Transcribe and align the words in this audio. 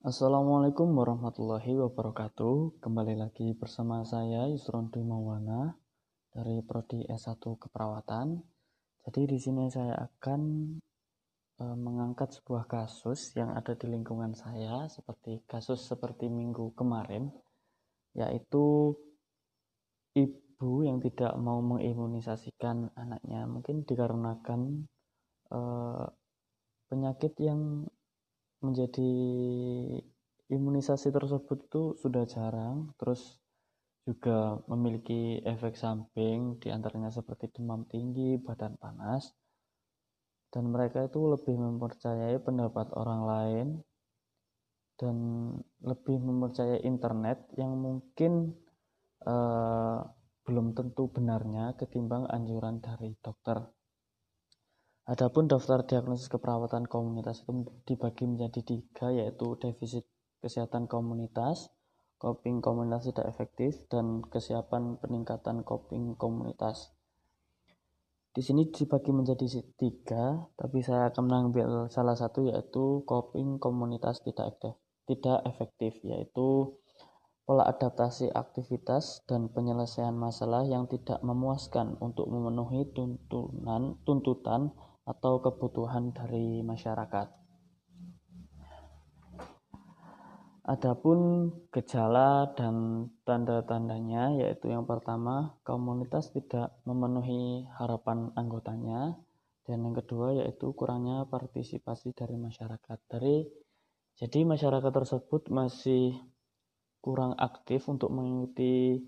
Assalamualaikum 0.00 0.96
warahmatullahi 0.96 1.76
wabarakatuh. 1.76 2.80
Kembali 2.80 3.20
lagi 3.20 3.52
bersama 3.52 4.00
saya 4.00 4.48
Yusron 4.48 4.88
Mawana 5.04 5.76
dari 6.32 6.64
prodi 6.64 7.04
S1 7.04 7.36
Keperawatan. 7.36 8.40
Jadi 9.04 9.28
di 9.28 9.36
sini 9.36 9.68
saya 9.68 10.00
akan 10.00 10.40
e, 11.52 11.64
mengangkat 11.76 12.32
sebuah 12.32 12.64
kasus 12.64 13.36
yang 13.36 13.52
ada 13.52 13.76
di 13.76 13.92
lingkungan 13.92 14.32
saya 14.32 14.88
seperti 14.88 15.44
kasus 15.44 15.84
seperti 15.84 16.32
minggu 16.32 16.72
kemarin 16.72 17.28
yaitu 18.16 18.96
ibu 20.16 20.80
yang 20.80 21.04
tidak 21.04 21.36
mau 21.36 21.60
mengimunisasikan 21.60 22.88
anaknya 22.96 23.44
mungkin 23.44 23.84
dikarenakan 23.84 24.88
e, 25.52 25.60
penyakit 26.88 27.36
yang 27.36 27.84
menjadi 28.60 29.12
imunisasi 30.50 31.08
tersebut 31.12 31.58
itu 31.70 31.82
sudah 32.00 32.24
jarang 32.28 32.92
terus 33.00 33.40
juga 34.04 34.58
memiliki 34.66 35.38
efek 35.44 35.76
samping 35.76 36.56
di 36.58 36.72
antaranya 36.72 37.12
seperti 37.12 37.52
demam 37.52 37.84
tinggi, 37.86 38.40
badan 38.40 38.74
panas 38.80 39.30
dan 40.50 40.66
mereka 40.66 41.06
itu 41.06 41.30
lebih 41.30 41.54
mempercayai 41.54 42.42
pendapat 42.42 42.90
orang 42.98 43.22
lain 43.22 43.68
dan 44.98 45.16
lebih 45.80 46.18
mempercayai 46.20 46.82
internet 46.84 47.46
yang 47.56 47.72
mungkin 47.78 48.52
uh, 49.24 50.02
belum 50.44 50.74
tentu 50.74 51.08
benarnya 51.08 51.78
ketimbang 51.78 52.26
anjuran 52.26 52.82
dari 52.82 53.14
dokter. 53.22 53.62
Adapun 55.08 55.48
daftar 55.48 55.82
diagnosis 55.86 56.28
keperawatan 56.28 56.84
komunitas 56.84 57.40
itu 57.42 57.66
dibagi 57.88 58.28
menjadi 58.28 58.60
tiga 58.60 59.08
yaitu 59.10 59.56
defisit 59.56 60.04
kesehatan 60.44 60.88
komunitas, 60.88 61.72
coping 62.20 62.60
komunitas 62.60 63.08
tidak 63.08 63.26
efektif, 63.32 63.80
dan 63.88 64.20
kesiapan 64.28 65.00
peningkatan 65.00 65.64
coping 65.64 66.16
komunitas. 66.16 66.92
Di 68.30 68.44
sini 68.44 68.70
dibagi 68.70 69.10
menjadi 69.10 69.46
tiga, 69.74 70.46
tapi 70.54 70.84
saya 70.86 71.10
akan 71.10 71.24
mengambil 71.26 71.68
salah 71.90 72.14
satu 72.14 72.46
yaitu 72.46 73.02
coping 73.02 73.58
komunitas 73.58 74.22
tidak 74.22 74.54
efektif, 74.54 74.78
tidak 75.10 75.38
efektif 75.48 75.92
yaitu 76.06 76.78
pola 77.42 77.66
adaptasi 77.66 78.30
aktivitas 78.30 79.26
dan 79.26 79.50
penyelesaian 79.50 80.14
masalah 80.14 80.62
yang 80.62 80.86
tidak 80.86 81.18
memuaskan 81.26 81.98
untuk 81.98 82.30
memenuhi 82.30 82.86
tuntunan 82.94 83.98
tuntutan 84.06 84.70
atau 85.10 85.42
kebutuhan 85.42 86.14
dari 86.14 86.62
masyarakat. 86.62 87.40
Adapun 90.70 91.50
gejala 91.74 92.54
dan 92.54 93.08
tanda-tandanya 93.26 94.38
yaitu 94.38 94.70
yang 94.70 94.86
pertama 94.86 95.58
komunitas 95.66 96.30
tidak 96.30 96.78
memenuhi 96.86 97.66
harapan 97.74 98.30
anggotanya 98.38 99.18
dan 99.66 99.82
yang 99.82 99.98
kedua 99.98 100.38
yaitu 100.38 100.70
kurangnya 100.78 101.26
partisipasi 101.26 102.14
dari 102.14 102.38
masyarakat. 102.38 102.98
Dari 103.10 103.50
jadi 104.14 104.46
masyarakat 104.46 104.92
tersebut 104.94 105.50
masih 105.50 106.14
kurang 107.00 107.34
aktif 107.40 107.88
untuk 107.88 108.12
mengikuti 108.12 109.00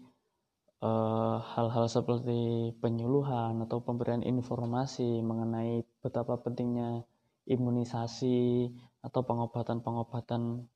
hal-hal 0.83 1.87
uh, 1.87 1.91
seperti 1.91 2.75
penyuluhan 2.83 3.63
atau 3.63 3.79
pemberian 3.87 4.27
informasi 4.27 5.23
mengenai 5.23 5.87
betapa 6.03 6.43
pentingnya 6.43 7.07
imunisasi 7.47 8.67
atau 8.99 9.23
pengobatan-pengobatan 9.23 10.67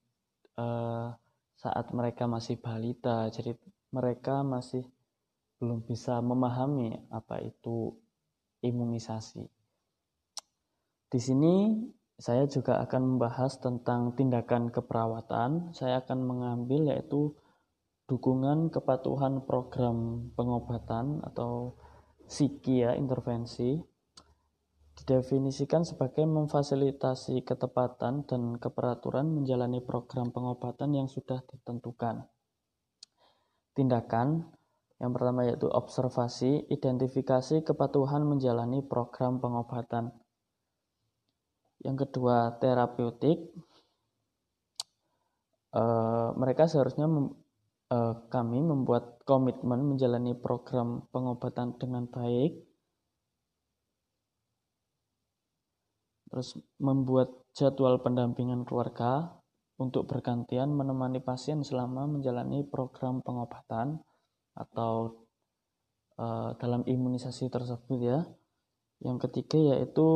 uh, 0.63 1.11
saat 1.59 1.87
mereka 1.91 2.31
masih 2.31 2.55
balita. 2.63 3.27
Jadi 3.35 3.59
mereka 3.91 4.47
masih 4.47 4.87
belum 5.59 5.83
bisa 5.83 6.23
memahami 6.23 6.95
apa 7.11 7.43
itu 7.43 7.99
imunisasi. 8.63 9.43
Di 11.11 11.19
sini 11.19 11.83
saya 12.15 12.47
juga 12.47 12.79
akan 12.79 13.17
membahas 13.17 13.59
tentang 13.59 14.15
tindakan 14.15 14.71
keperawatan. 14.71 15.75
Saya 15.75 15.99
akan 15.99 16.19
mengambil 16.23 16.95
yaitu 16.95 17.35
dukungan 18.07 18.71
kepatuhan 18.71 19.43
program 19.43 20.31
pengobatan 20.39 21.23
atau 21.27 21.75
SIKI 22.27 22.75
ya 22.87 22.91
intervensi 22.95 23.79
didefinisikan 24.97 25.85
sebagai 25.85 26.25
memfasilitasi 26.25 27.45
ketepatan 27.45 28.25
dan 28.25 28.57
keperaturan 28.57 29.29
menjalani 29.29 29.85
program 29.85 30.33
pengobatan 30.33 30.97
yang 30.97 31.07
sudah 31.07 31.45
ditentukan. 31.45 32.25
Tindakan 33.77 34.57
yang 34.97 35.13
pertama 35.13 35.45
yaitu 35.45 35.69
observasi, 35.69 36.73
identifikasi 36.73 37.61
kepatuhan 37.61 38.25
menjalani 38.25 38.81
program 38.81 39.45
pengobatan. 39.45 40.09
Yang 41.85 42.09
kedua, 42.09 42.57
terapeutik. 42.57 43.53
E, 45.77 45.83
mereka 46.41 46.65
seharusnya 46.65 47.05
kami 48.33 48.59
membuat 48.59 49.23
komitmen 49.23 49.95
menjalani 49.95 50.35
program 50.35 51.07
pengobatan 51.15 51.79
dengan 51.79 52.11
baik, 52.11 52.59
terus 56.27 56.59
membuat 56.83 57.31
jadwal 57.55 58.03
pendampingan 58.03 58.67
keluarga 58.67 59.39
untuk 59.79 60.11
bergantian 60.11 60.73
menemani 60.73 61.23
pasien 61.23 61.63
selama 61.63 62.11
menjalani 62.11 62.67
program 62.67 63.23
pengobatan 63.23 64.03
atau 64.57 65.23
uh, 66.19 66.57
dalam 66.57 66.83
imunisasi 66.83 67.53
tersebut 67.53 67.99
ya. 68.03 68.21
Yang 69.05 69.29
ketiga 69.29 69.77
yaitu 69.77 70.09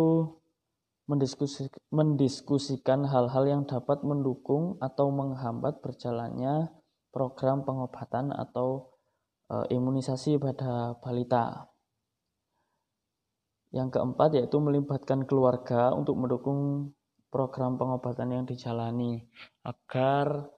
mendiskusi, 1.05 1.69
mendiskusikan 1.93 3.05
hal-hal 3.05 3.45
yang 3.45 3.63
dapat 3.69 4.01
mendukung 4.01 4.81
atau 4.81 5.13
menghambat 5.13 5.85
berjalannya 5.85 6.73
program 7.11 7.67
pengobatan 7.67 8.31
atau 8.31 8.91
e, 9.51 9.75
imunisasi 9.75 10.39
pada 10.39 10.97
balita. 10.99 11.69
Yang 13.71 13.99
keempat 13.99 14.31
yaitu 14.35 14.59
melibatkan 14.59 15.27
keluarga 15.27 15.95
untuk 15.95 16.19
mendukung 16.19 16.91
program 17.31 17.79
pengobatan 17.79 18.35
yang 18.35 18.45
dijalani 18.47 19.23
agar 19.63 20.51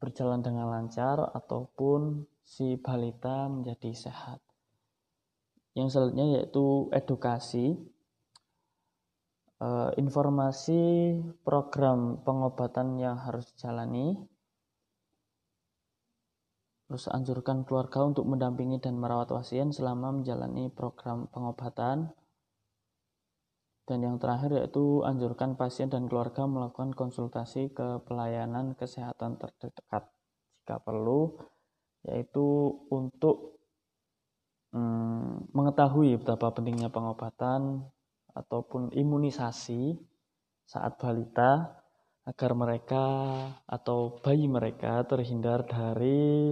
berjalan 0.00 0.44
dengan 0.44 0.68
lancar 0.68 1.20
ataupun 1.32 2.24
si 2.44 2.76
balita 2.80 3.48
menjadi 3.48 3.92
sehat. 3.92 4.40
Yang 5.76 5.96
selanjutnya 5.96 6.26
yaitu 6.40 6.88
edukasi. 6.92 7.76
E, 9.60 9.68
informasi 10.00 10.80
program 11.44 12.20
pengobatan 12.24 12.96
yang 12.96 13.20
harus 13.20 13.52
dijalani 13.56 14.16
Terus 16.90 17.06
anjurkan 17.06 17.62
keluarga 17.62 18.02
untuk 18.02 18.26
mendampingi 18.26 18.82
dan 18.82 18.98
merawat 18.98 19.30
pasien 19.30 19.70
selama 19.70 20.10
menjalani 20.10 20.74
program 20.74 21.30
pengobatan. 21.30 22.10
Dan 23.86 24.02
yang 24.02 24.18
terakhir 24.18 24.58
yaitu 24.58 25.06
anjurkan 25.06 25.54
pasien 25.54 25.86
dan 25.86 26.10
keluarga 26.10 26.50
melakukan 26.50 26.90
konsultasi 26.90 27.70
ke 27.70 28.02
pelayanan 28.10 28.74
kesehatan 28.74 29.38
terdekat 29.38 30.10
jika 30.58 30.82
perlu, 30.82 31.38
yaitu 32.10 32.74
untuk 32.90 33.62
hmm, 34.74 35.54
mengetahui 35.54 36.18
betapa 36.18 36.50
pentingnya 36.50 36.90
pengobatan 36.90 37.86
ataupun 38.34 38.90
imunisasi 38.98 39.94
saat 40.66 40.98
balita 40.98 41.70
agar 42.26 42.50
mereka 42.58 43.06
atau 43.70 44.18
bayi 44.18 44.50
mereka 44.50 45.06
terhindar 45.06 45.62
dari 45.70 46.50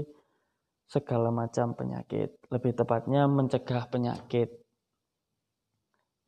segala 0.88 1.28
macam 1.28 1.76
penyakit, 1.76 2.32
lebih 2.48 2.72
tepatnya 2.72 3.28
mencegah 3.28 3.84
penyakit. 3.92 4.48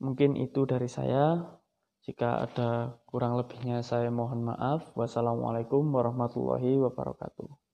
Mungkin 0.04 0.36
itu 0.36 0.68
dari 0.68 0.88
saya. 0.88 1.56
Jika 2.00 2.48
ada 2.48 2.96
kurang 3.04 3.36
lebihnya 3.36 3.84
saya 3.84 4.08
mohon 4.08 4.44
maaf. 4.44 4.92
Wassalamualaikum 4.96 5.84
warahmatullahi 5.92 6.80
wabarakatuh. 6.80 7.69